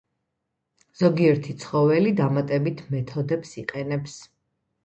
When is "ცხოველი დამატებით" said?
1.65-2.81